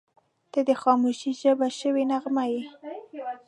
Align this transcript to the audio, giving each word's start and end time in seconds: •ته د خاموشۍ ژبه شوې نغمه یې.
•ته 0.51 0.59
د 0.67 0.71
خاموشۍ 0.81 1.31
ژبه 1.41 1.67
شوې 1.79 2.03
نغمه 2.11 2.45
یې. 2.53 2.63